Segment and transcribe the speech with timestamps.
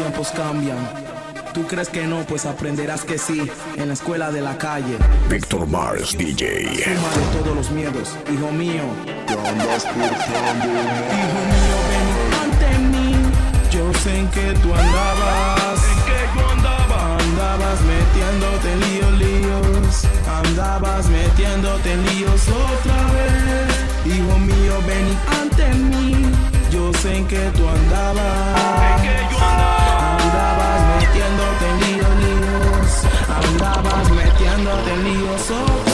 [0.00, 0.78] tiempos cambian.
[1.52, 4.96] Tú crees que no, pues aprenderás que sí, en la escuela de la calle.
[5.28, 6.84] Víctor Mars DJ.
[6.84, 8.84] Suma de todos los miedos, hijo mío.
[9.28, 10.16] Hijo mío,
[11.90, 12.08] ven
[12.42, 13.14] ante mí.
[13.70, 15.80] Yo sé en que tú andabas.
[15.92, 17.18] En que yo andaba.
[17.18, 20.06] Andabas metiéndote en líos, líos.
[20.42, 24.16] Andabas metiéndote en líos otra vez.
[24.16, 25.08] Hijo mío, ven
[25.40, 26.32] ante mí.
[26.70, 28.96] Yo sé en que tú andabas.
[28.96, 29.89] En que yo andaba.
[33.44, 35.89] Andabas metiéndote en líos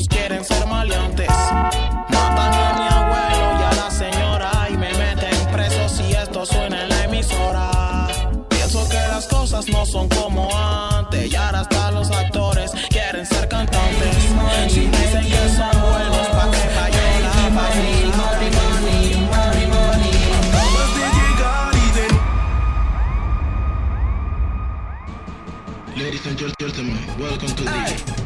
[0.00, 1.28] quieren ser maleantes.
[1.28, 4.50] Matan a mi abuelo y a la señora.
[4.70, 8.08] Y me meten preso si esto suena en la emisora.
[8.48, 11.30] Pienso que las cosas no son como antes.
[11.30, 14.16] Y ahora hasta los actores quieren ser cantantes.
[14.68, 18.52] Si dicen que son buenos, pa' que cayó la de
[25.94, 28.21] Ladies and gentlemen, welcome to the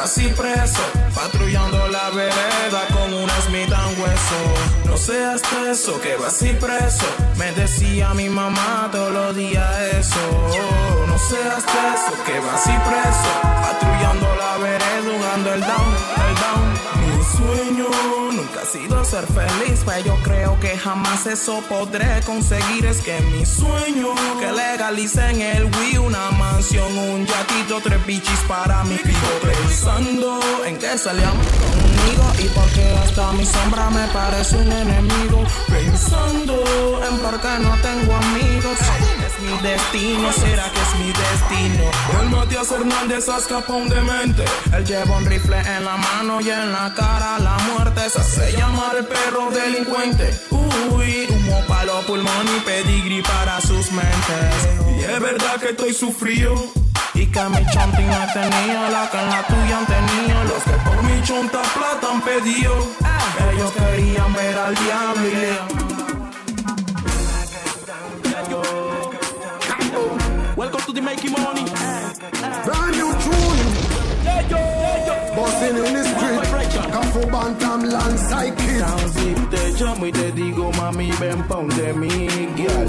[0.00, 0.82] vas y preso.
[1.14, 4.40] Patrullando la vereda con una Smith and hueso.
[4.86, 7.06] No seas eso que vas y preso.
[7.36, 10.24] Me decía mi mamá todos los días eso.
[11.06, 13.32] No seas eso que vas y preso.
[13.66, 15.94] Patrullando la vereda jugando el down,
[17.36, 17.86] sueño
[18.32, 22.86] nunca ha sido ser feliz, pero yo creo que jamás eso podré conseguir.
[22.86, 28.82] Es que mi sueño que legalicen el Wii, una mansión, un yatito, tres bichis para
[28.84, 29.28] mi pico.
[29.42, 35.44] Pensando en que salíamos conmigo y porque hasta mi sombra me parece un enemigo.
[35.68, 36.54] Pensando
[37.08, 39.19] en por qué no tengo amigos.
[39.50, 41.84] Mi destino, será que es mi destino.
[42.20, 44.44] El Matías Hernández escapa un demente.
[44.72, 48.08] Él lleva un rifle en la mano y en la cara la muerte.
[48.10, 50.38] Se hace llamar el perro delincuente.
[50.50, 54.68] Uy, humo para los pulmones y pedigrí para sus mentes.
[54.96, 56.54] Y es verdad que estoy sufrido.
[57.14, 60.48] Y que mi chonta no he tenido la que en la tuya han.
[60.48, 62.86] Los que por mi chonta plata han pedido.
[63.52, 65.89] Ellos querían ver al diablo y le
[70.90, 71.64] Welcome to making money.
[72.66, 73.60] Brand new tune.
[75.36, 76.42] Bossing in the street.
[76.90, 78.82] Cafu Bantam land psychic.
[79.14, 82.26] Si te llamo y te digo, mami, ven pa' de mí.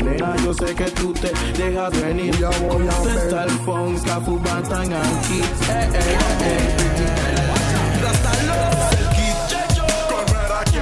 [0.04, 2.36] Nena, yo sé que tú te dejas venir.
[2.40, 3.14] Ya voy a ver.
[3.14, 5.42] Contesta el phone, Scafu Bantan aquí.
[5.70, 6.68] Eh, eh, eh.
[8.02, 9.38] Rasta Love, el kit.
[10.10, 10.80] Correr aquí.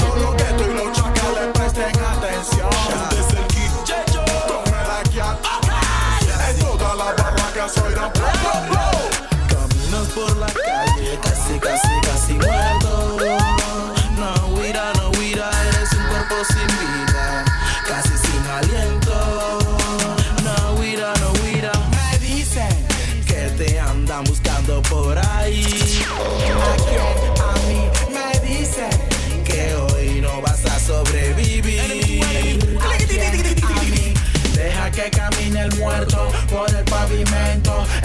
[0.00, 3.17] Todo lo que tú y los chacales presten atención.
[7.68, 8.88] Soy la pro, pro, pro.
[9.48, 11.18] Caminas por la calle,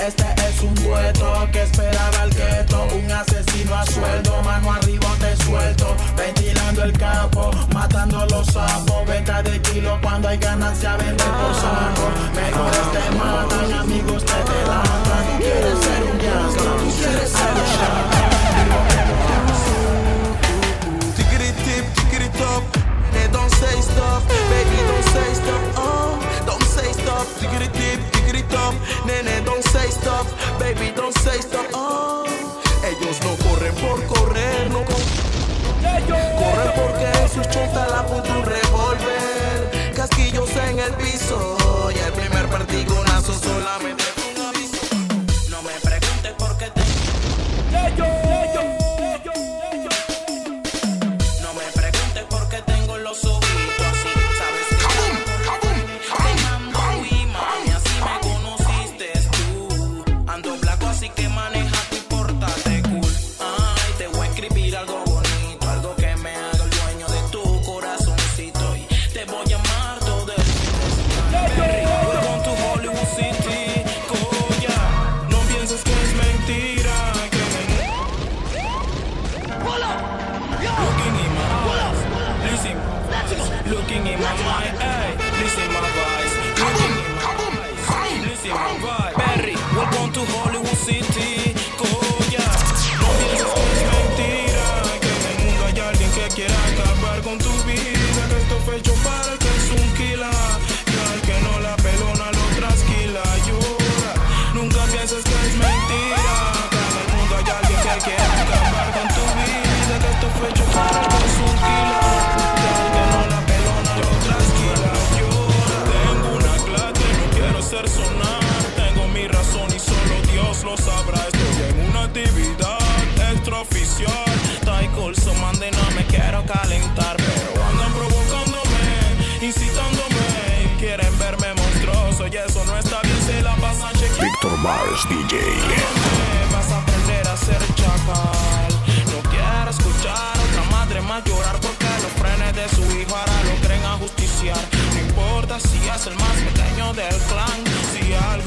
[0.05, 2.87] Este es un dueto que esperaba el gueto.
[2.93, 5.95] Un asesino a sueldo, mano arriba te suelto.
[6.17, 9.07] Ventilando el capo, matando los sapos.
[9.07, 12.09] Venta de kilo cuando hay ganancia, vende por saco.
[12.35, 15.02] Mejores te matan, amigos te, te dan.
[30.59, 31.65] baby, don't say stop.
[31.73, 32.23] Oh,
[32.85, 35.23] ellos no corren por correr, no corren
[36.75, 39.93] porque sus chontas la puta un revólver.
[39.95, 41.57] Casquillos en el piso
[41.93, 44.02] y el primer perdigonazo solamente.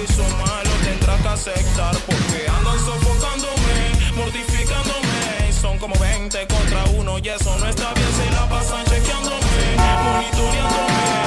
[0.08, 3.76] hizo malo tendrás que aceptar porque andan sofocándome,
[4.16, 5.48] mortificándome.
[5.48, 9.76] y Son como 20 contra uno y eso no está bien si la pasan chequeándome,
[10.04, 11.25] monitoreándome.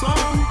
[0.00, 0.47] some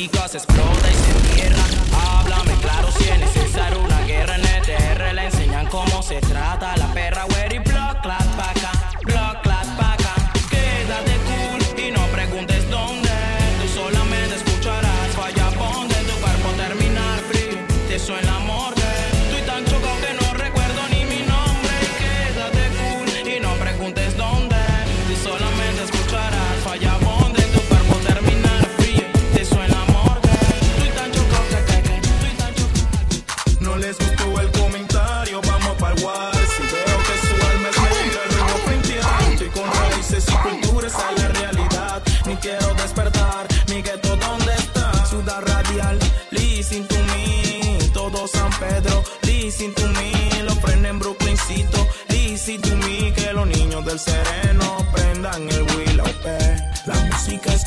[0.00, 1.64] contigo se explota y se entierra.
[1.92, 3.89] Háblame claro si es necesario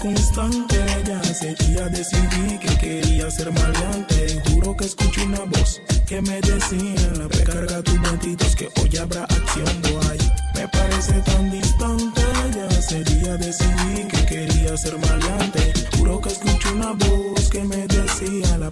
[0.04, 1.22] constante, ya
[1.66, 4.42] día decidí que quería ser maleante.
[4.50, 9.24] Juro que escuché una voz que me decía, la recarga tus bandidos que hoy habrá
[9.24, 10.18] acción, boy.
[10.56, 12.22] Me parece tan distante,
[12.54, 15.72] ya día decidí que quería ser maleante.
[15.98, 18.70] Juro que escuché una voz que me decía, la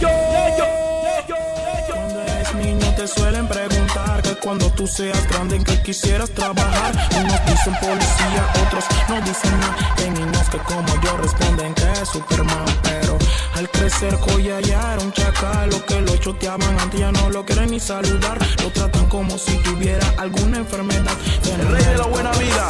[0.00, 0.89] Cuando
[2.50, 6.92] eres niño te suelen preguntar que cuando tú seas grande en qué quisieras trabajar.
[7.18, 9.94] Unos dicen policía, otros no dicen nada.
[9.98, 13.18] Hay niños que como yo responden que es Superman, pero
[13.56, 15.70] al crecer Coya ya era un chacal.
[15.70, 18.38] Lo que lo choteaban antes ya no lo quieren ni saludar.
[18.62, 21.16] Lo tratan como si tuviera alguna enfermedad.
[21.44, 22.68] El rey de la buena vida.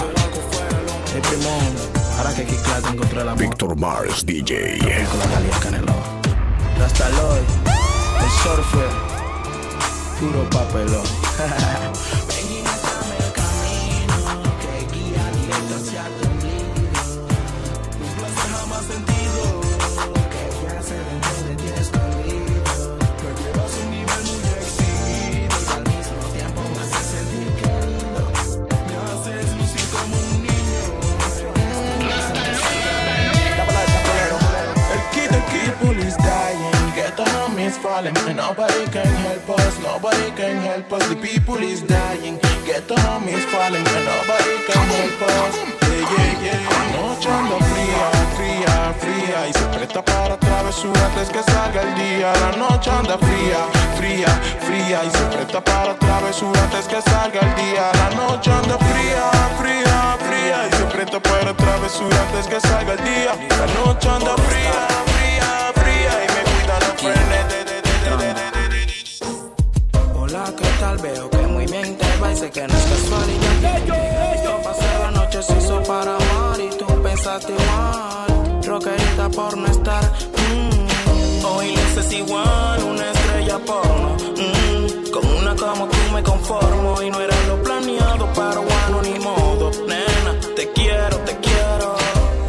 [1.14, 1.74] El primón,
[2.18, 2.46] ahora que
[2.92, 4.78] encontré la Victor Mars DJ.
[4.78, 5.94] con la Galia Canelo.
[6.78, 7.42] Rasta Lloyd,
[8.22, 9.09] el surfer,
[10.20, 11.02] puro papelón.
[12.28, 14.18] Ven y muéstrame el camino
[14.60, 16.04] que guía directo hacia
[37.70, 41.04] is falling, and nobody can help us, nobody can help us.
[41.08, 42.36] The people is dying,
[42.66, 45.54] get on is falling, and nobody can help us.
[45.86, 46.96] Yeah, yeah, yeah.
[46.96, 52.32] Noche anda fría, fría, fría, y se presta para travesura antes que salga el día.
[52.44, 53.60] La noche anda fría,
[53.98, 54.30] fría,
[54.66, 57.84] fría, y se presta para travesura antes que salga el día.
[58.02, 59.24] La noche anda fría,
[59.60, 59.96] fría,
[60.26, 63.32] fría, y se presta para travesura antes que salga el día.
[63.60, 65.19] La noche anda fría, fría,
[70.14, 70.98] Hola, ¿qué tal?
[70.98, 74.34] Veo que muy bien te va y sé que no es casualidad.
[74.34, 78.62] Esto pasó la noche se hizo para amar y tú pensaste igual.
[78.64, 80.04] Rockerita por no estar.
[80.04, 81.44] mm.
[81.46, 84.16] Hoy luces igual, una estrella porno.
[84.36, 85.10] mm.
[85.10, 89.70] Con una como tú me conformo y no era lo planeado, pero bueno, ni modo.
[89.88, 91.96] Nena, te quiero, te quiero.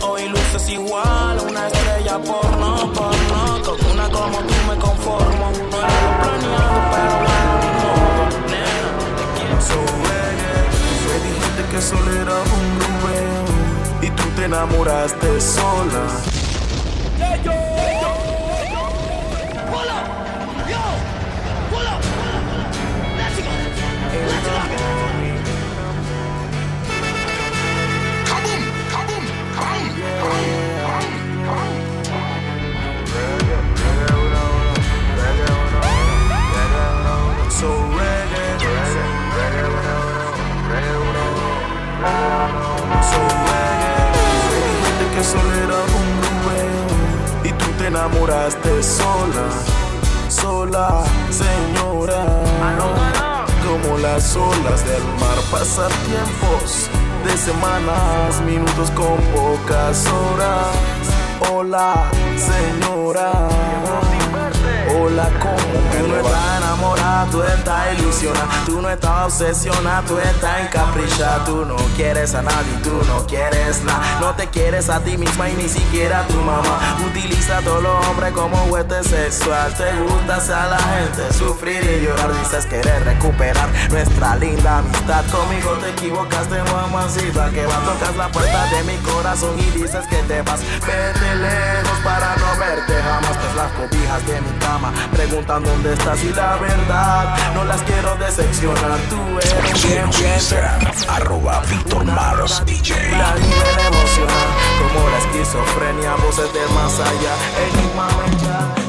[0.10, 2.51] Hoy luces igual, una estrella porno.
[11.72, 13.46] Que solo era un Romeo
[14.02, 16.06] y tú te enamoraste sola.
[17.44, 17.81] So
[57.42, 60.78] semanas, minutos con pocas horas.
[61.52, 64.11] Hola, señora.
[65.08, 65.82] ¿Cómo?
[65.98, 68.48] Tú no estás enamorada, tú estás ilusionada.
[68.66, 71.44] Tú no estás obsesionada, tú estás encaprichada.
[71.46, 74.02] Tú no quieres a nadie, tú no quieres nada.
[74.20, 76.98] No te quieres a ti misma y ni siquiera a tu mamá.
[77.06, 79.74] Utiliza a todos los hombres como juguete sexual.
[79.74, 82.32] Te gusta hacer a la gente sufrir y llorar.
[82.40, 85.26] Dices querer recuperar nuestra linda amistad.
[85.32, 87.50] Conmigo te equivocaste, mamacita.
[87.50, 90.62] Que va a tocar la puerta de mi corazón y dices que te vas.
[90.62, 93.32] Vete lejos para no verte jamás.
[93.56, 99.00] Las cobijas de mi cama preguntan dónde estás y la verdad no las quiero decepcionar.
[99.10, 100.40] Tú eres bien, bien,
[101.08, 102.96] arroba Victor Mars DJ.
[103.12, 107.36] la nivel emocional, como la esquizofrenia, voces del más allá,
[107.68, 108.81] enigma mental.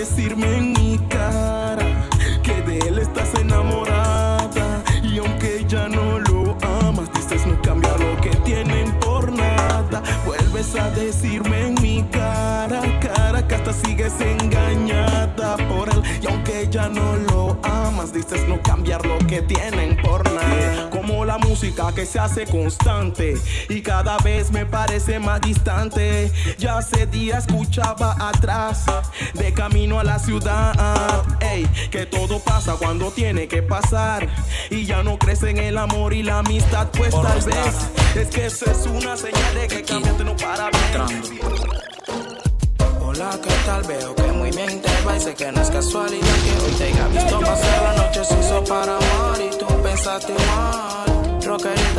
[0.00, 1.84] Decirme en mi cara
[2.42, 8.18] que de él estás enamorada y aunque ya no lo amas dices no cambiar lo
[8.22, 15.58] que tienen por nada vuelves a decirme en mi cara cara que hasta sigues engañada
[15.68, 20.24] por él y aunque ya no lo amas dices no cambiar lo que tienen por
[20.32, 23.34] nada como la música que se hace constante
[23.68, 26.30] y cada vez me parece más distante.
[26.58, 28.84] Ya hace días escuchaba atrás,
[29.34, 30.72] de camino a la ciudad.
[31.40, 34.28] Ey, que todo pasa cuando tiene que pasar
[34.70, 38.46] y ya no crece en el amor y la amistad, pues tal vez es que
[38.46, 41.40] eso es una señal de que cambiaste no para bien.
[43.10, 43.82] Hola, ¿qué tal?
[43.82, 46.84] Veo que muy bien te va y sé que no es casualidad que hoy te
[46.84, 50.99] haya visto pasar la noche se hizo para amar y tú pensaste mal,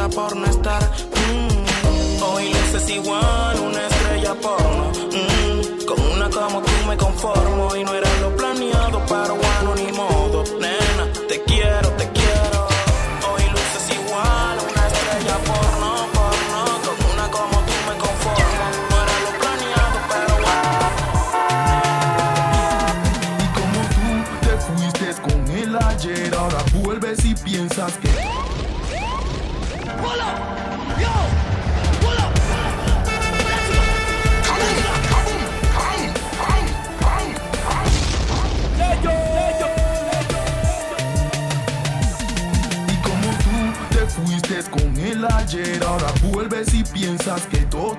[0.10, 0.82] por no estar.
[0.84, 2.24] mm.
[2.24, 4.92] Hoy luces igual, una estrella porno.
[5.12, 5.86] mm.
[5.86, 8.36] Con una como tú me conformo y no era lo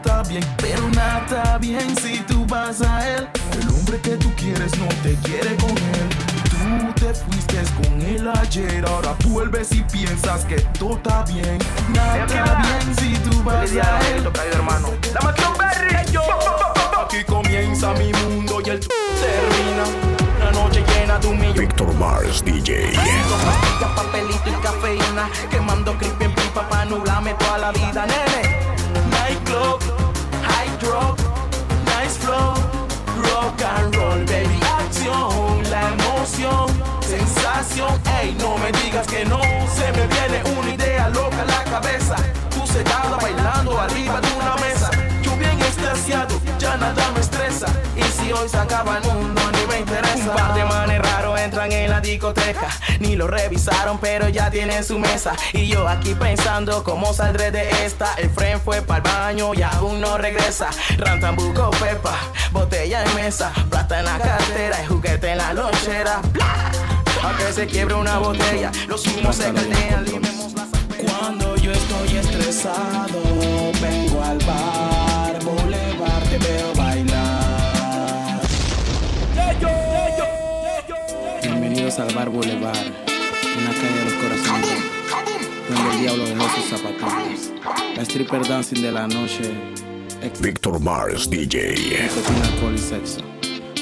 [0.02, 0.44] está bien.
[0.58, 3.28] Pero nada está bien si tú vas a él.
[3.60, 6.08] El hombre que tú quieres no te quiere con él.
[6.50, 11.58] Tú te fuiste con él ayer, ahora vuelves y piensas que todo está bien.
[11.94, 14.28] Nada está bien si tú vas a él.
[14.52, 14.88] hermano.
[17.04, 19.84] Aquí comienza mi mundo y el termina.
[20.36, 21.60] Una noche llena de humillo.
[21.60, 22.92] Víctor Mars DJ.
[22.94, 28.71] Pastillas, papelito y cafeína Quemando creepy en pipa pa' nublarme toda la vida, nene
[48.42, 50.30] hoy se acaba el mundo ni me interesa.
[50.30, 52.68] Un par de manes raros entran en la discoteca
[53.00, 55.34] Ni lo revisaron pero ya tienen su mesa.
[55.52, 58.14] Y yo aquí pensando cómo saldré de esta.
[58.14, 60.70] El friend fue para el baño y aún no regresa.
[60.98, 62.18] Rantambuco, pepa,
[62.50, 63.52] botella en mesa.
[63.70, 66.20] Plata en la cartera y juguete en la lonchera.
[66.32, 66.70] Bla.
[67.22, 68.72] A que se quiebre una botella.
[68.88, 70.04] Los humos se caldean,
[71.04, 73.22] Cuando yo estoy estresado
[73.80, 76.24] Vengo al bar, boulevard,
[81.98, 82.86] Bar Boulevard,
[83.58, 84.82] una calle de los corazones,
[85.68, 87.52] donde el diablo dejó sus zapatillas.
[87.94, 89.52] La stripper dancing de la noche,
[90.40, 92.08] Víctor Mars DJ.
[92.44, 93.20] alcohol y sexo.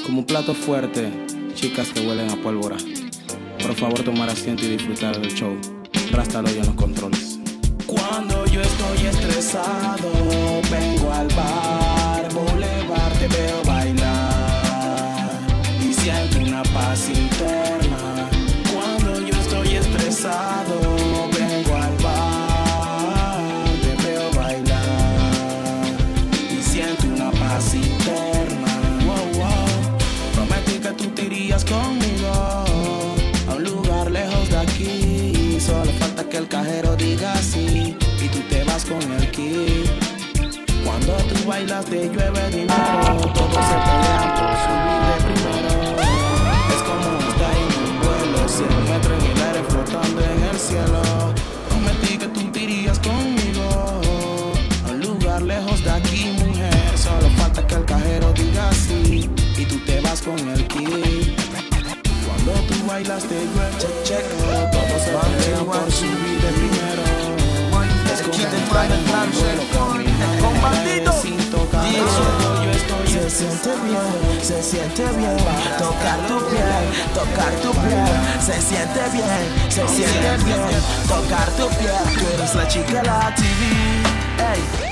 [0.04, 1.12] Como un plato fuerte,
[1.54, 2.76] chicas que huelen a pólvora.
[3.62, 5.56] Por favor, tomar asiento y disfrutar del show.
[6.10, 7.38] Rástalo ya en los controles.
[7.86, 10.10] Cuando yo estoy estresado,
[10.68, 15.30] vengo al bar, boulevard, te veo bailar
[15.80, 17.69] y siento una paz interna.
[41.50, 45.72] Bailas te llueve dinero, todos se pelean por subir de primero.
[46.74, 51.02] Es como estar en un vuelo, 100 metros en el aire flotando en el cielo.
[51.68, 53.66] Prometí que tú te irías conmigo
[54.86, 56.96] a un lugar lejos de aquí, mujer.
[56.96, 61.36] Solo falta que el cajero diga sí y tú te vas con el kit.
[62.26, 64.24] Cuando tú bailas te llueve, check, check.
[64.70, 67.02] Todos se pelean por subir de primero.
[68.12, 71.19] Es como estar en un vuelo caminando el.
[72.64, 75.36] Yo estoy Se siente bien, se siente bien.
[75.78, 78.06] Tocar tu piel, tocar tu piel.
[78.40, 80.60] Se siente bien, se siente bien.
[81.08, 81.94] Tocar tu piel.
[82.18, 83.62] Tú eres la chica de la TV
[84.38, 84.90] Ey.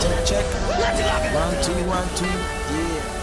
[0.00, 0.66] Check, check.
[1.36, 2.26] One, two, one, two
[2.72, 3.16] Yeah.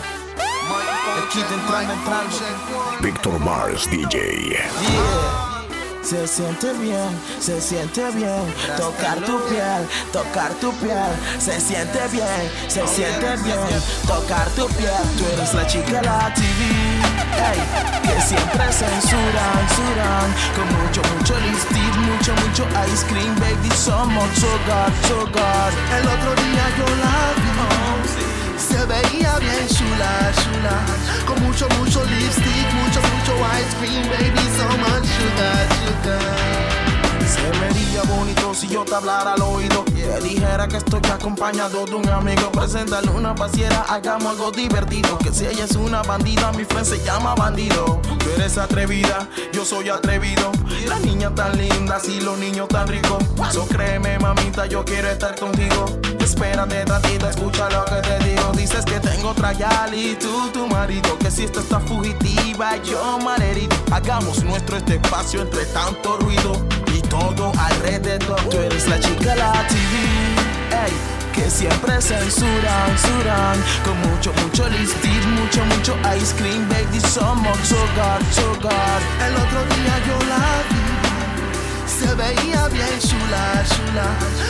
[1.51, 4.49] Entrando Víctor Mars DJ.
[4.49, 5.52] Yeah.
[6.03, 12.51] Se siente bien, se siente bien Tocar tu piel, tocar tu piel Se siente bien,
[12.67, 13.57] se siente bien
[14.05, 16.43] Tocar tu piel Tú eres la chica de la TV
[17.47, 17.59] Ey,
[18.03, 23.69] Que siempre censuran, censuran Con mucho, mucho listismo mucho, mucho ice cream, baby.
[23.75, 25.71] Somos sugar, sugar.
[25.97, 28.32] El otro día yo la vi,
[28.73, 30.77] se veía bien chula, chula.
[31.27, 34.45] Con mucho, mucho lipstick, mucho, mucho ice cream, baby.
[34.57, 36.72] So much sugar, sugar.
[37.33, 39.83] Se vería bonito si yo te hablara al oído.
[39.85, 42.51] Te dijera que estoy acompañado de un amigo.
[42.51, 45.17] Preséntale una pasiera, hagamos algo divertido.
[45.17, 47.99] Que si ella es una bandida, mi friend se llama bandido.
[48.19, 50.51] Tú eres atrevida, yo soy atrevido.
[50.87, 53.23] La niña tan linda, y los niños tan ricos.
[53.51, 55.85] So créeme, mamita, yo quiero estar contigo.
[56.19, 58.51] Espérate tantito, escucha lo que te digo.
[58.55, 61.17] Dices que tengo otra yal y tú tu marido.
[61.17, 63.75] Que si esta está fugitiva, yo malherido.
[63.91, 66.82] Hagamos nuestro este espacio entre tanto ruido
[67.13, 68.41] todo alrededor.
[68.49, 69.93] Tú eres la chica la TV,
[70.83, 70.93] ey,
[71.33, 73.57] que siempre censuran, censuran.
[73.85, 76.99] Con mucho, mucho lipstick, mucho, mucho ice cream, baby.
[77.15, 78.99] Somos sugar, sugar.
[79.27, 80.85] El otro día yo la vi,
[81.97, 84.07] se veía bien chula, chula.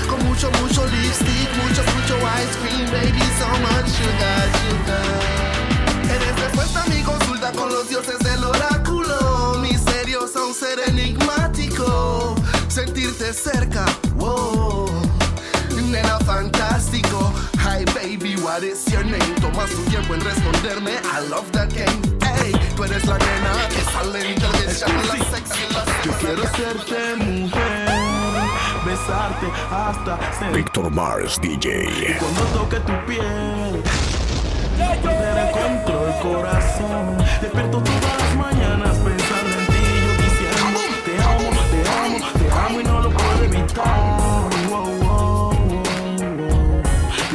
[0.10, 3.24] Con mucho, mucho lipstick, mucho, mucho ice cream, baby.
[3.40, 5.34] So much sugar, sugar.
[6.16, 9.58] Eres respuesta a mi consulta con los dioses del oráculo.
[9.62, 11.33] Misteriosa, un ser enigmático.
[13.14, 14.90] Sentirte cerca, wow.
[15.92, 17.32] Nena fantástico.
[17.60, 19.36] Hi baby, what is your name?
[19.40, 20.94] Tomas tu tiempo en responderme.
[21.04, 22.02] I love that game.
[22.22, 27.90] Hey, tú eres la nena que sale inteligencia, la sexy, la Yo quiero serte mujer,
[28.86, 32.18] besarte hasta sentir Victor Mars DJ.
[32.20, 33.84] cuando toque tu piel.
[35.04, 37.18] Perder el control, corazón.
[37.42, 42.82] Despierto todas las mañanas pensando en ti, yo diciendo te amo, te amo, te amo
[42.82, 43.03] y no
[43.76, 43.82] Yo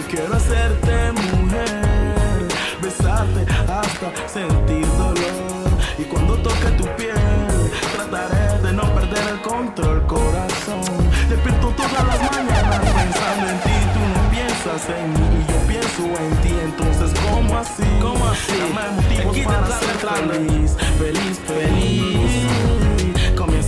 [0.08, 2.46] quiero hacerte mujer,
[2.80, 5.68] besarte hasta sentir dolor.
[5.98, 10.84] Y cuando toque tu piel, trataré de no perder el control, corazón.
[11.28, 16.02] Despierto todas las mañanas pensando en ti, tú no piensas en mí y yo pienso
[16.22, 16.54] en ti.
[16.62, 17.82] Entonces, ¿cómo así?
[18.00, 18.52] ¿Cómo así?
[18.58, 19.96] Dame motivos Aquí para ser
[20.28, 22.77] feliz, feliz, feliz.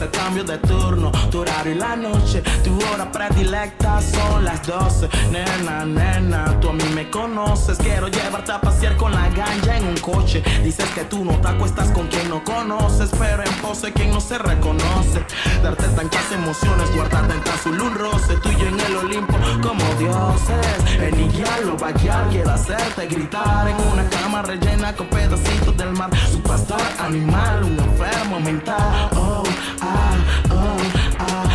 [0.00, 2.42] El cambio de turno, tu horario y la noche.
[2.64, 5.10] Tu hora predilecta son las 12.
[5.30, 7.76] Nena, nena, tú a mí me conoces.
[7.76, 10.42] Quiero llevarte a pasear con la ganja en un coche.
[10.64, 14.22] Dices que tú no te acuestas con quien no conoces, pero en pose quien no
[14.22, 15.22] se reconoce.
[15.62, 18.36] Darte tantas emociones, guardarte en tan solo un roce.
[18.42, 20.78] Tú y yo en el Olimpo como dioses.
[20.98, 26.08] En Igualo, Baguiar, quiero hacerte gritar en una cama rellena con pedacitos del mar.
[26.32, 29.10] Su pastor animal, un enfermo mental.
[29.14, 29.42] Oh,
[29.90, 30.16] ah,
[30.50, 30.76] oh,
[31.18, 31.50] ah.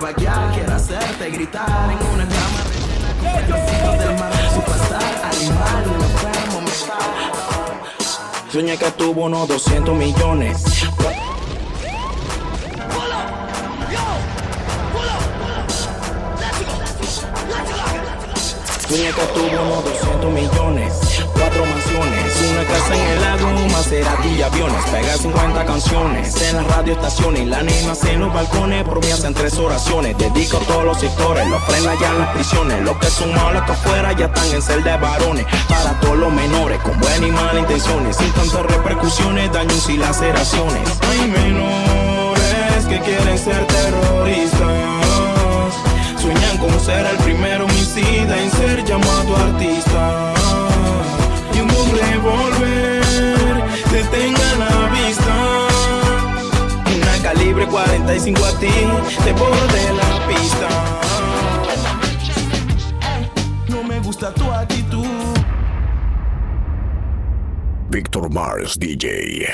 [0.00, 3.10] Baguiar, quiero hacerte gritar en una cama rellena
[3.84, 4.32] con del mar.
[4.54, 8.52] Su pastor animal, un enfermo mental.
[8.52, 10.62] Soñé que tuvo unos 200 millones.
[18.88, 20.92] Soñé que tuvo unos 200 millones,
[21.38, 24.84] cuatro mansiones, una casa en el lago, un Maserati y aviones.
[24.90, 28.84] Pega 50 canciones en las radioestaciones y la animas en los balcones.
[28.84, 31.46] Promesas en tres oraciones, dedico a todos los sectores.
[31.48, 34.62] Los frenas ya en las prisiones, los que son malos que afuera ya están en
[34.62, 35.46] celda de varones.
[35.68, 40.88] Para todos los menores, con buenas y malas intenciones, sin tantas repercusiones, daños y laceraciones.
[41.10, 44.60] Hay menores que quieren ser terroristas.
[46.20, 50.35] Sueñan con ser el primero homicida en ser llamado artista.
[58.06, 60.68] de la pista.
[63.68, 65.06] No me gusta tu actitud.
[67.90, 69.46] Victor Mars DJ.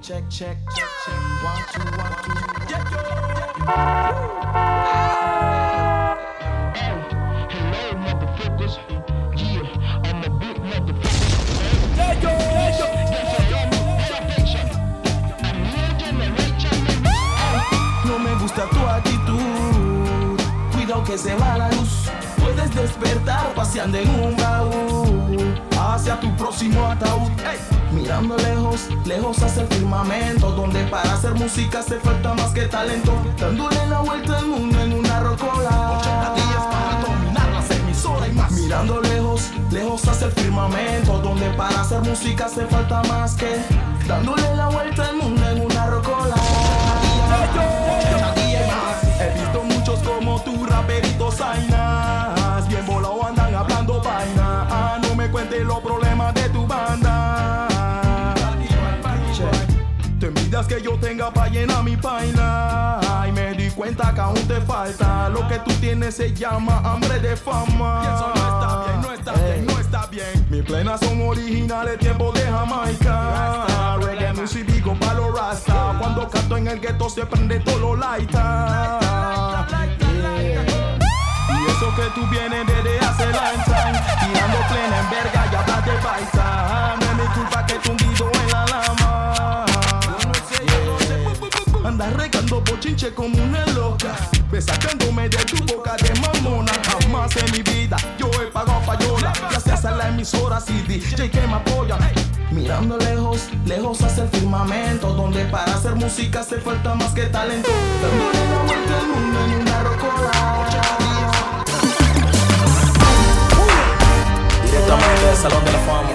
[0.00, 1.18] Check, check, check, check.
[18.58, 20.40] Gusta tu actitud.
[20.72, 22.10] Cuidado que se va la luz.
[22.40, 27.30] Puedes despertar paseando en un baúl hacia tu próximo ataúd.
[27.92, 33.12] Mirando lejos, lejos hacia el firmamento, donde para hacer música hace falta más que talento.
[33.38, 36.00] Dándole la vuelta al mundo en una rocola.
[36.70, 38.52] para dominar las emisoras y más.
[38.52, 43.56] Mirando lejos, lejos hacia el firmamento, donde para hacer música hace falta más que
[44.06, 46.34] dándole la vuelta al mundo en una rocola.
[47.60, 48.37] He
[50.78, 52.68] raperitos zainas.
[52.68, 54.66] Bien volado andan hablando vaina.
[54.70, 57.66] Ah, no me cuentes los problemas de tu banda.
[60.20, 63.00] Te envidias que yo tenga pa' llenar mi paila.
[63.28, 65.28] Y me di cuenta que aún te falta.
[65.28, 68.02] Lo que tú tienes se llama hambre de fama.
[68.02, 70.46] Y eso no está bien, no está bien, no está bien.
[70.50, 73.96] Mis plenas son originales, tiempo de Jamaica.
[74.00, 75.96] Reggae music digo pa' los rasta.
[75.98, 78.98] Cuando canto en el gueto se prende todo lo laita.
[81.68, 86.94] Eso que tú vienes desde hace lifetime Tirando plena en verga y hablas de paisa
[87.00, 89.64] No es mi culpa que hundido en la lama.
[91.84, 94.14] Andas regando bochinche como una loca.
[94.50, 96.72] Ves sacándome de tu boca de mamona.
[96.84, 101.46] Jamás en mi vida yo he pagado payola Gracias a la emisora CD DJ que
[101.46, 101.96] me apoya.
[102.50, 107.68] Mirando lejos, lejos hacia el firmamento Donde para hacer música hace falta más que talento.
[108.02, 111.07] Dándole la vuelta al mundo en una rocola
[114.70, 116.10] Directamente del Salón de la Fama.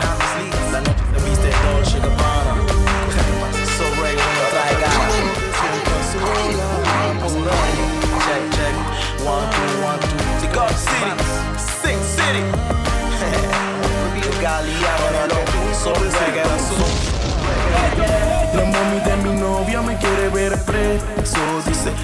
[0.71, 2.53] La noche te viste Dolce Gabbana
[3.77, 5.13] So uno trae ganas.
[8.25, 8.75] Check, check.
[9.25, 10.21] One, two, one, two.
[10.39, 11.13] Cigar City.
[11.81, 12.43] Sing City.
[14.41, 15.39] Galeano,
[15.73, 17.13] So Reggae Azul
[18.53, 21.52] la mami de mi novia me quiere ver preso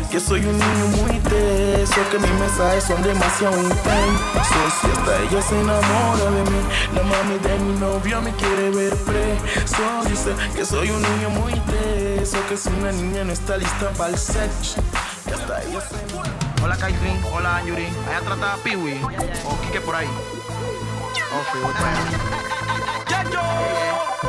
[0.09, 5.41] que soy un niño muy teso Que mis mensajes son demasiado intensos Y hasta ella
[5.41, 6.61] se enamora de mí
[6.95, 11.53] La mami de mi novia me quiere ver preso Dice que soy un niño muy
[11.53, 14.81] teso Que si una niña no está lista para el sexo
[15.27, 16.29] Y hasta ella se enamora
[16.61, 17.85] Hola Kaitrin, hola Yuri.
[17.85, 18.99] Allá trata a Piwi
[19.45, 20.07] o Kike por ahí.
[20.07, 22.01] Ok, voy para allá.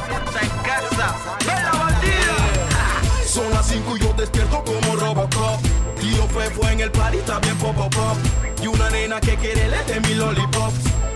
[0.07, 1.17] Fiesta en casa.
[1.45, 2.37] ¡Vela, bandida!
[3.27, 4.80] Son las 5 y yo despierto Robocop.
[6.31, 8.17] Fe fue en el party, está bien pop pop pop.
[8.63, 10.73] Y una nena que quiere le de mi lollipop.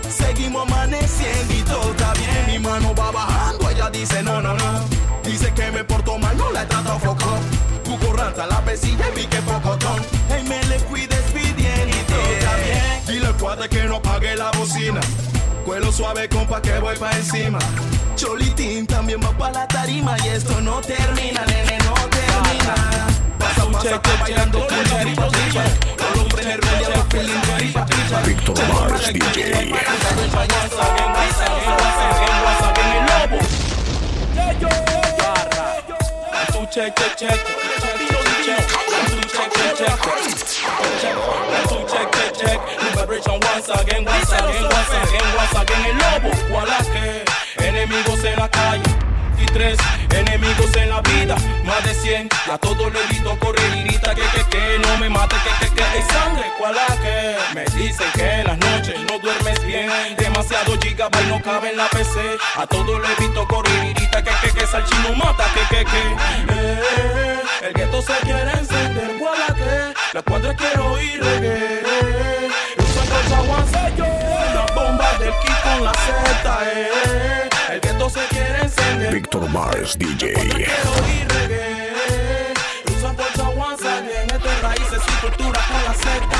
[0.09, 2.45] Seguimos amaneciendo y todo está bien.
[2.47, 4.85] Mi mano va bajando, ella dice no, no, no.
[5.23, 7.39] Dice que me porto mal, no la he tratado foco.
[7.85, 10.01] Cuco rata la pesilla y vi que pocotón.
[10.29, 13.05] Hey, me le fui despidiendo y todo está bien.
[13.07, 15.01] Dile al que no pague la bocina.
[15.65, 17.59] Cuelo suave, compa, que voy pa' encima.
[18.15, 23.14] Cholitín también va pa' la tarima y esto no termina, nene, no termina.
[28.23, 29.71] Víctor Mars DJ.
[43.55, 46.29] Once again, once again, once again, once again, el lobo,
[46.91, 49.77] que la calle y tres
[50.11, 52.29] enemigos en la vida, más de cien.
[52.47, 55.65] Y a todos le grito correr y grita que que que no me mate que
[55.65, 57.35] que que hay sangre, ¿cuál es que?
[57.53, 61.87] Me dicen que en las noches no duermes bien, demasiado gigabyte no cabe en la
[61.89, 62.37] PC.
[62.55, 66.03] A todos le grito correr y grita que que que salchino mata que que que.
[66.49, 69.93] Eh, el gueto se quiere encender, ¿cuál es que?
[70.13, 71.83] La cuadra quiero oír reggae.
[72.77, 74.05] Usan cosa one yo,
[74.53, 77.24] la bomba del kit con la Z, eh.
[85.21, 86.34] Cultura con la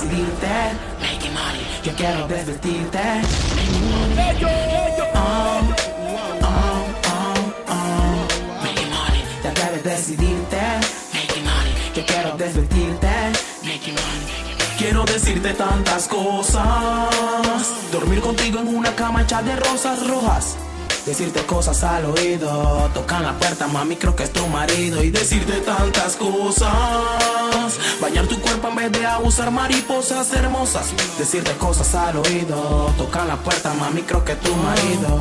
[0.00, 0.46] decidirte.
[1.84, 2.98] Yo quiero desvestirte.
[9.42, 10.58] Ya debes decidirte.
[11.94, 13.08] Yo quiero desvestirte.
[14.78, 16.64] Quiero decirte tantas cosas.
[17.92, 20.56] Dormir contigo en una cama hecha de rosas rojas.
[21.04, 22.90] Decirte cosas al oído.
[22.94, 25.02] Tocan la puerta, mami, creo que es tu marido.
[25.02, 27.39] Y decirte tantas cosas.
[28.00, 30.86] Bañar tu cuerpo en vez de abusar mariposas hermosas.
[31.18, 32.92] Decirte cosas al oído.
[32.96, 35.20] Tocan la puerta, mami, creo que tu marido.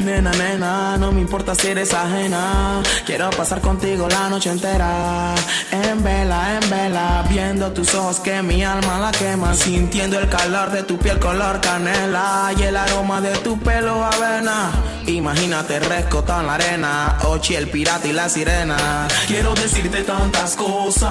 [0.00, 2.82] Nena, nena, no me importa si eres ajena.
[3.04, 5.34] Quiero pasar contigo la noche entera.
[5.70, 7.24] En vela, en vela.
[7.28, 9.54] Viendo tus ojos que mi alma la quema.
[9.54, 12.52] Sintiendo el calor de tu piel color canela.
[12.56, 14.70] Y el aroma de tu pelo avena.
[15.06, 17.18] Imagínate rescotado en la arena.
[17.24, 19.08] Ochi, el pirata y la sirena.
[19.26, 21.10] Quiero decirte tantas cosas.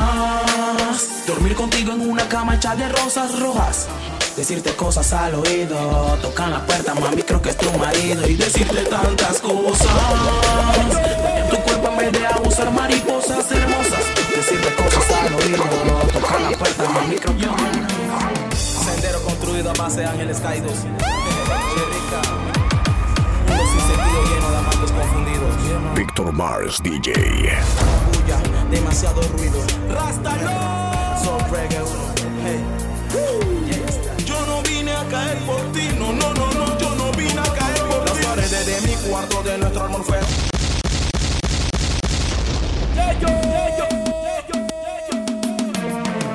[1.28, 3.88] Dormir contigo en una cama hecha de rosas rojas.
[4.36, 5.78] Decirte cosas al oído.
[6.22, 8.28] Tocan la puerta, mami, creo que es tu marido.
[8.28, 9.88] Y decirte tantas cosas.
[11.50, 14.04] Tu cuerpo vez de abusar mariposas hermosas.
[14.36, 15.64] decirte cosas al oído,
[16.14, 17.58] tocar la puerta en el micrófono.
[18.56, 20.78] Sendero construido a base de ángeles caídos.
[23.48, 25.96] Mundo sin sentido lleno de amantes confundidos.
[25.96, 28.09] Víctor Mars DJ.
[28.72, 29.60] Demasiado ruido.
[29.90, 30.52] Rástalo.
[31.24, 32.14] Soul reggae uno.
[32.46, 34.26] Hey.
[34.26, 37.44] Yo no vine a caer por ti, no, no, no, no, yo no vine a
[37.44, 38.24] caer por Las ti.
[38.26, 40.28] paredes de mi cuarto de nuestro amor fueron.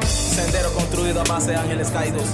[0.06, 2.24] Sendero construido a base de ángeles caídos.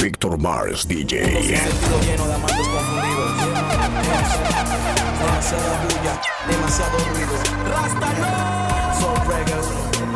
[0.00, 1.24] Víctor Mars DJ.
[1.24, 3.30] sentido lleno de amantes confundidos.
[6.48, 7.34] Demasiado ruido.
[7.68, 8.26] Rástalo.
[8.98, 9.60] Soul reggae.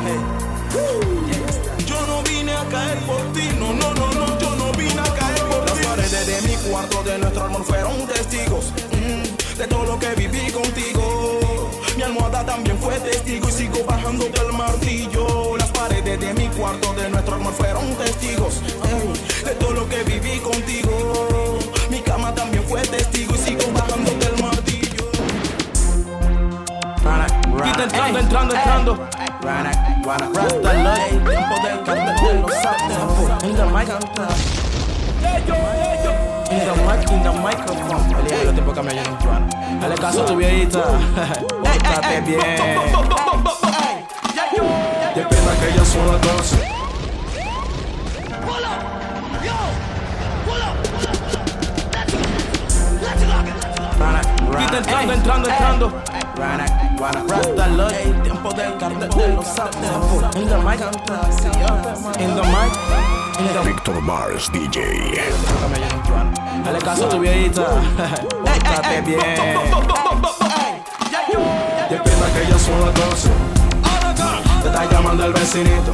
[0.06, 1.84] Hey.
[1.86, 5.14] Yo no vine a caer por ti, no, no, no, no, yo no vine a
[5.14, 5.84] caer por Las ti.
[5.86, 10.50] paredes de mi cuarto de nuestro amor fueron testigos mm, de todo lo que viví
[10.50, 11.70] contigo.
[11.96, 15.56] Mi almohada también fue testigo y sigo bajándote el martillo.
[15.58, 18.54] Las paredes de mi cuarto de nuestro amor fueron testigos
[18.88, 19.12] ey,
[28.18, 29.74] entrando, entrando, entrando.
[30.04, 32.52] Rasta del cartel de los.
[33.44, 33.88] In the mic,
[36.50, 38.04] in the mic, in the microphone.
[38.18, 39.18] El hijo de tiempo que me lleno
[39.80, 40.82] Dale caso a tu viejita.
[41.62, 42.40] Pórtate bien.
[45.14, 46.84] Qué pena que ella son las 12.
[54.58, 56.13] Quita entrando, entrando, entrando.
[56.36, 60.36] Rasta Love, tiempo del cartel de los sapos.
[60.36, 60.80] In the mic,
[62.18, 62.72] in the mic,
[63.38, 65.22] in the Víctor Mars DJ.
[66.64, 67.62] Dale caso a tu viejita.
[68.42, 69.20] Pórtate bien.
[71.88, 73.30] Qué pena que ella son las 12.
[74.62, 75.92] Te está llamando el vecinito.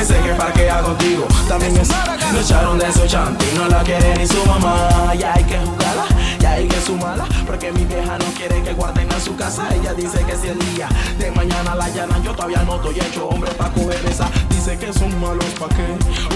[0.00, 1.88] Ese que parquea contigo también es.
[2.32, 5.14] Le echaron de su chanti, no la quiere ni su mamá.
[5.14, 6.04] Ya hay que jugarla,
[6.48, 7.26] hay que sumarla.
[7.46, 9.68] Porque mi vieja no quiere que guarden en su casa.
[9.74, 13.28] Ella dice que si el día de mañana la llanan, yo todavía no estoy hecho
[13.28, 14.28] hombre pa' coger esa.
[14.50, 15.86] Dice que son malos pa' qué.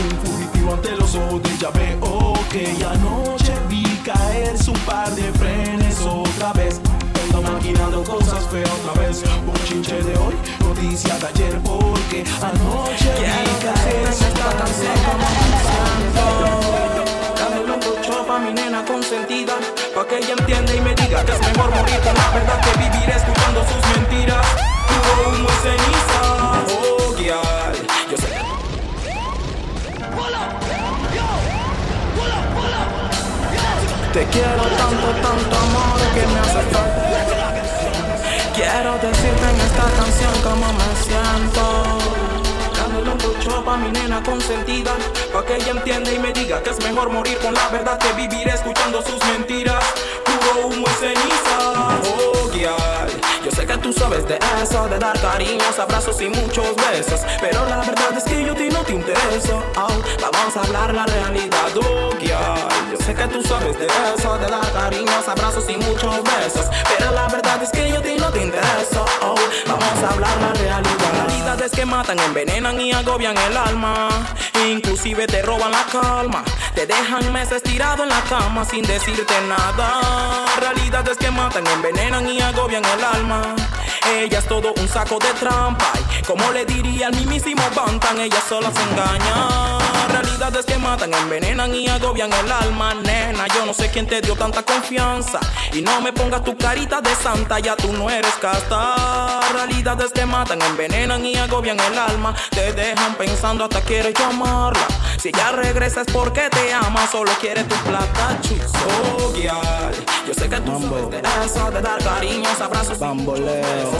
[0.00, 5.32] Un fugitivo ante los ojos de ella veo que anoche vi caer su par de
[5.32, 6.80] frenes otra vez.
[7.24, 9.22] Ando maquinando cosas feas otra vez.
[9.46, 15.62] Un chinche de hoy, noticia de ayer, porque anoche vi caer su par de
[16.22, 16.91] Dándole un ducho
[18.32, 19.54] pa' mi nena consentida
[19.94, 22.72] Pa' que ella entienda y me diga que es mejor morir con la verdad que
[22.84, 24.46] vivir escuchando sus mentiras.
[24.88, 26.20] Puro humo y ceniza
[26.72, 27.76] Oh, guial
[28.10, 28.28] Yo sé
[34.14, 37.02] Te quiero tanto, tanto amor que me hace falta.
[38.54, 40.81] Quiero decirte en esta canción cómo me
[43.72, 44.92] pa' mi nena consentida
[45.32, 48.12] Pa' que ella entienda y me diga que es mejor morir con la verdad que
[48.12, 49.82] vivir escuchando sus mentiras.
[50.62, 51.32] Humo y
[52.04, 57.20] Oh, Yo sé que tú sabes de eso De dar cariños, abrazos y muchos besos.
[57.40, 59.62] Pero la verdad es que yo a ti no te intereso.
[59.76, 59.88] Oh,
[60.20, 64.72] Vamos a hablar la realidad, oh, Yo sé que tú sabes de eso De dar
[64.72, 66.66] cariños, abrazos y muchos besos.
[66.96, 69.04] Pero la verdad es que yo a ti no te intereso.
[69.22, 69.34] Oh,
[69.66, 71.26] Vamos a hablar la realidad.
[71.26, 74.08] Realidades que matan, envenenan y agobian el alma
[74.70, 76.44] Inclusive te roban la calma.
[76.74, 80.46] Te dejan meses tirado en la cama sin decirte nada.
[80.60, 83.54] Realidades que matan, envenenan y agobian el alma
[84.10, 85.92] Ella es todo un saco de trampa.
[86.18, 91.74] Y como le diría al mismísimo Bantan Ella sola se engaña Realidades que matan, envenenan
[91.74, 95.40] y agobian el alma Nena, yo no sé quién te dio tanta confianza.
[95.72, 99.40] Y no me pongas tu carita de santa Ya tú no eres casta.
[99.52, 102.34] Realidades que matan, envenenan y agobian el alma.
[102.50, 104.86] Te dejan pensando hasta quieres llamarla.
[105.18, 108.38] Si ella regresa es porque te ama Solo quiere tu plata,
[109.34, 109.94] guial.
[110.26, 113.91] Yo sé que tú sabes de eso De dar cariños, abrazos Bamboleo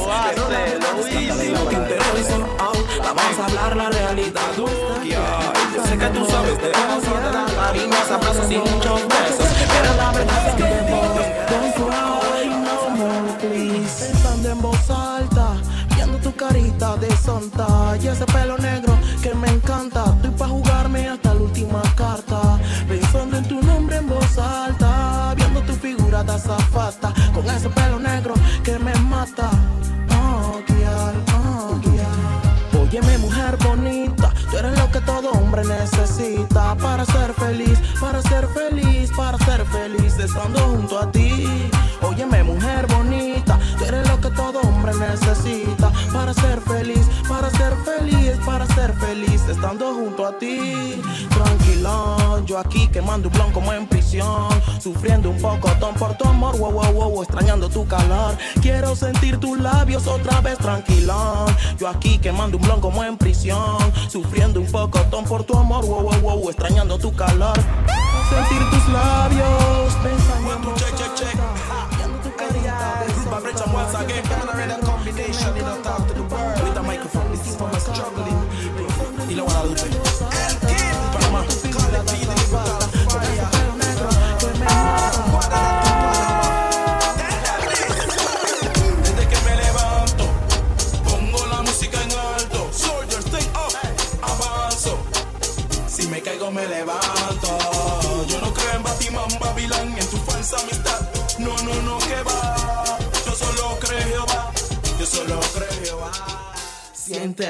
[1.51, 2.73] no te interesa oh,
[3.03, 7.13] Vamos a hablar la realidad Yo sé que tú sabes de eso
[7.73, 9.49] cariños, abrazos y muchos besos.
[9.73, 10.63] Pero la verdad es que
[11.51, 14.07] Don't cry no more, please.
[14.07, 15.57] Pensando en voz alta,
[15.95, 17.97] viendo tu carita de santa.
[18.03, 20.05] Y ese pelo negro que me encanta.
[20.17, 22.59] Estoy pa' jugarme hasta la última carta.
[22.89, 27.13] Pensando en tu nombre en voz alta, viendo tu figura de azafata.
[27.35, 28.92] Con ese pelo negro que me
[32.93, 38.47] Óyeme, mujer bonita, tú eres lo que todo hombre necesita para ser feliz, para ser
[38.49, 41.71] feliz, para ser feliz estando junto a ti.
[42.03, 47.75] Óyeme, mujer bonita, tú eres lo que todo hombre necesita para ser feliz, para ser
[47.83, 51.01] feliz, para ser feliz estando junto a ti.
[52.47, 54.49] Yo aquí quemando un blon como en prisión.
[54.81, 58.37] Sufriendo un poco ton por tu amor, wow, wow, wow, extrañando tu calor.
[58.61, 61.47] Quiero sentir tus labios otra vez, tranquilón.
[61.79, 63.79] Yo aquí quemando un blon como en prisión.
[64.09, 67.59] Sufriendo un poco ton por tu amor, wow, wow, wow, extrañando tu calor.
[68.31, 71.39] Sentir tus labios, pensando check, check, check.
[73.31, 74.23] Vibration once again.
[74.83, 76.63] combination in a talk to the world.
[76.63, 78.39] With a microphone, this is for my struggling.
[79.29, 80.02] Y lo van a luchar.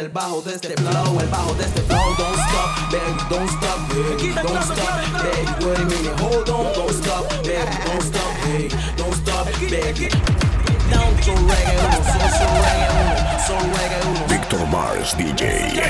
[0.02, 2.14] El bajo de este flow, el bajo de este flow.
[2.18, 5.64] Don't stop, baby, don't stop, baby, don't stop, baby.
[5.64, 10.08] Wait a minute, hold on, don't stop, baby, don't stop, baby, don't stop, baby.
[10.90, 11.76] Down to reggae
[12.10, 13.01] so so reggae
[14.28, 15.82] Victor Mars DJ.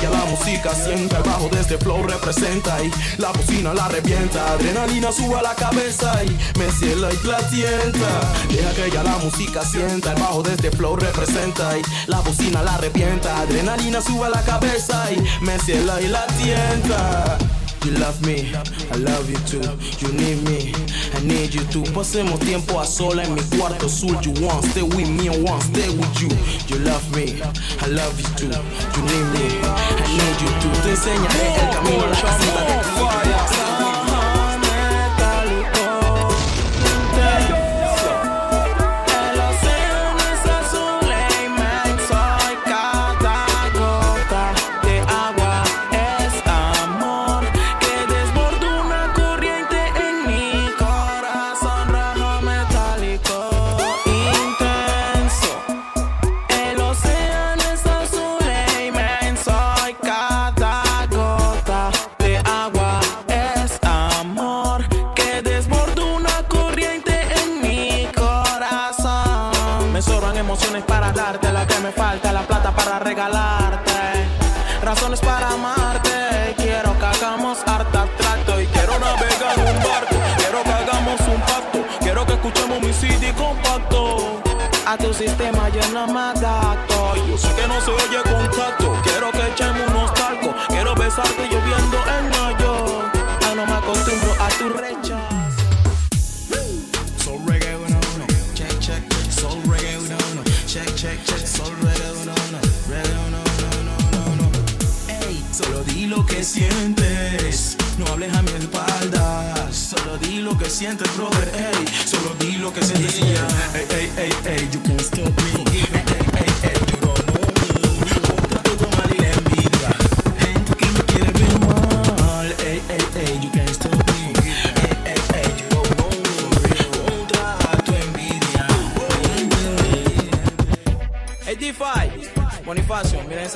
[0.00, 4.52] Ya la música sienta El bajo de este flow representa Y la bocina la revienta.
[4.52, 9.18] Adrenalina sube a la cabeza Y me ciela y la tienta Deja que ya la
[9.18, 13.40] música sienta El bajo de este flow representa Y la bocina la revienta.
[13.40, 17.38] Adrenalina sube a la cabeza Y me ciela y la tienta
[17.84, 18.52] You love me,
[18.92, 19.64] I love you too.
[20.00, 20.74] You need me,
[21.14, 21.82] I need you too.
[21.92, 24.18] Pasemos tiempo a sola en mi cuarto azul.
[24.22, 26.28] You want stay with me and want stay with you.
[26.68, 27.40] You love me,
[27.80, 28.52] I love you too.
[28.94, 30.82] You need me, I need you too.
[30.82, 32.99] Te enseñaré el camino a la casita de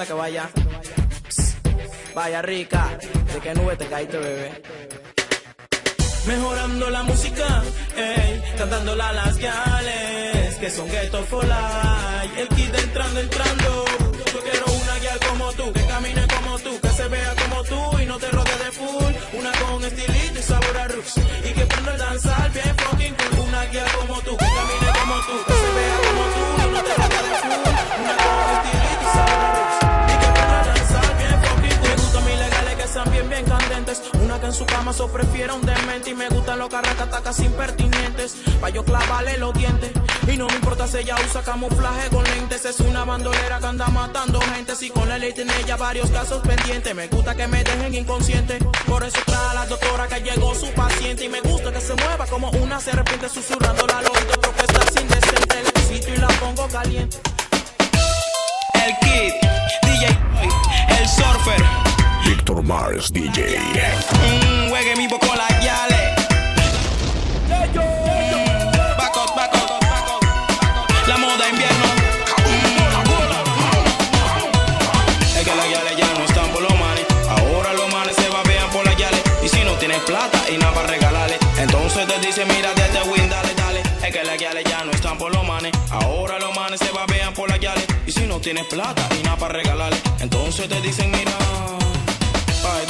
[0.02, 0.50] que vaya.
[2.14, 2.98] Vaya rica,
[3.32, 4.62] de qué nube te caíste, bebé.
[6.26, 7.62] Mejorando la música,
[7.96, 12.40] ey, cantándola las gales, que son ghetto for life.
[12.40, 13.84] El kid entrando, entrando.
[14.32, 18.00] Yo quiero una guial como tú, que camine como tú, que se vea como tú
[18.00, 19.14] y no te rodee de full.
[19.38, 21.14] Una con estilito y sabor a roots.
[21.44, 23.46] Y que prenda el danzar bien fucking cool.
[23.46, 26.82] Una guial como tú, que camine como tú, que se vea como tú y no
[26.82, 27.74] te rodee de full.
[28.02, 29.83] Una con estilito y sabor a roots.
[34.22, 36.10] Una que en su cama so prefiera un demente.
[36.10, 38.34] Y me gustan los carracatacas impertinentes.
[38.60, 39.90] Pa' yo clavarle los dientes.
[40.26, 42.64] Y no me importa si ella usa camuflaje con lentes.
[42.64, 44.74] Es una bandolera que anda matando gente.
[44.74, 46.94] Si con la ley tiene ella varios casos pendientes.
[46.94, 48.58] Me gusta que me dejen inconsciente.
[48.86, 51.26] Por eso trae a la doctora que llegó su paciente.
[51.26, 54.40] Y me gusta que se mueva como una serpiente susurrando al oído.
[54.40, 55.62] Propuestas indecente.
[55.62, 57.18] Le visito y la pongo caliente.
[58.74, 59.32] El Kid,
[59.82, 60.18] DJ,
[60.98, 61.93] el Surfer.
[62.24, 63.58] Victor Mars DJ.
[63.58, 66.14] Mm, juegue mi con la yale.
[71.06, 71.84] La moda invierno.
[75.36, 77.04] Es que las yales ya no están por los manes.
[77.28, 79.22] Ahora los manes se babean por las yales.
[79.42, 83.28] Y si no tienes plata y nada para regalarle, entonces te dice, mira desde win,
[83.28, 83.82] dale, dale.
[84.02, 85.72] Es que las yales ya no están por los manes.
[85.90, 87.84] Ahora los manes se babean por las yales.
[88.06, 91.83] Y si tienes plata y nada para regalarle, entonces te dicen, mira.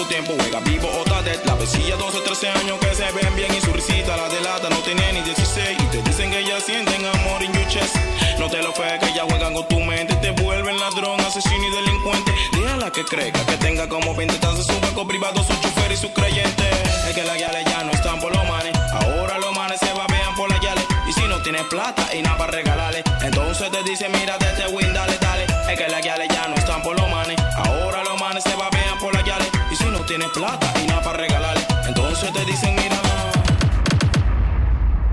[0.09, 3.61] Tiempo juega vivo o de La vecilla 12, 13 años que se ven bien y
[3.61, 7.43] su risita la delata no tiene ni 16 y te dicen que ellas sienten amor
[7.43, 7.97] en your chest.
[8.39, 11.71] No te lo fe que ellas juegan con tu mente, te vuelven ladrón, asesino y
[11.71, 12.35] delincuente.
[12.53, 16.13] Déjala que crezca, que tenga como 20 entonces su banco privado, su chofer y su
[16.13, 16.71] creyente.
[17.09, 20.35] Es que la guiales ya no están por los manes, ahora los manes se babean
[20.37, 20.85] por la guiales.
[21.09, 24.67] Y si no tienes plata y nada para regalarle, entonces te dicen mira de este
[24.67, 25.47] win, dale, dale.
[25.73, 28.99] Es que la guiales ya no están por los manes, ahora los manes se babean
[28.99, 29.54] por la guiales.
[29.75, 32.95] Y si no tienes plata y nada para regalarle, entonces te dicen mira.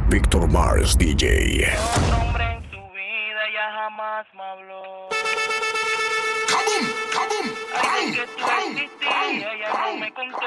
[0.08, 1.66] Víctor Mars DJ.
[1.96, 5.10] Otro hombre en su vida ya jamás me habló.
[7.74, 10.38] Ay, de que tú existías, no me contó.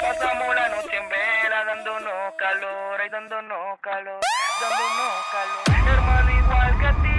[0.00, 4.20] Pasamos la noche en vela dándonos calor, ay, dándonos calor,
[4.60, 5.88] dándonos calor.
[5.88, 7.16] Hermano, igual que a ti,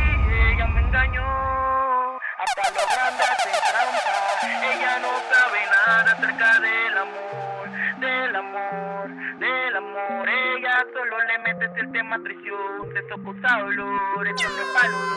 [0.52, 1.47] ella me engañó.
[2.88, 4.18] Se trampa.
[4.64, 7.66] Ella no sabe nada acerca del amor,
[8.00, 9.10] del amor,
[9.40, 10.30] del amor.
[10.30, 15.08] Ella solo le mete cierta matrición, se soporta dolor, esto no es valor.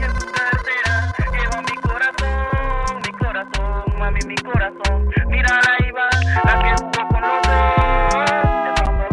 [0.00, 0.94] Y en su cartera
[1.32, 5.10] lleva mi corazón, mi corazón, mami, mi corazón.
[5.26, 6.08] Mira ahí va,
[6.44, 8.74] la que jugó con los dos.
[8.74, 9.08] Te vamos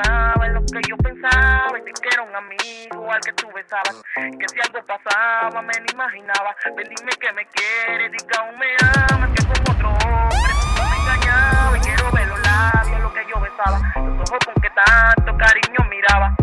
[0.00, 4.02] buscaba, en lo que yo pensaba, y que era un amigo al que tú besabas,
[4.14, 8.58] que si algo pasaba me lo imaginaba, ven dime que me quieres, di que aún
[8.58, 8.66] me
[9.12, 13.26] amas, que con otro hombre no me engañaba, y quiero ver los labios, lo que
[13.28, 16.34] yo besaba, los ojos con que tanto cariño miraba,